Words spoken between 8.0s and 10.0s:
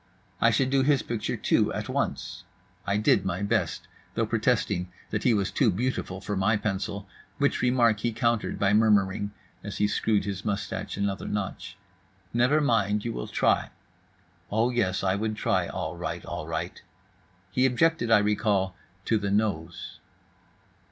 countered by murmuring (as he